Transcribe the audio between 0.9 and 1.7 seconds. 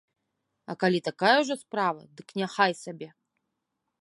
такая ўжо